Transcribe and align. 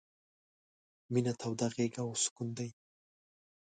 —مينه 1.13 1.33
توده 1.39 1.67
غېږه 1.75 2.01
او 2.05 2.11
سکون 2.23 2.49
دی... 2.57 2.69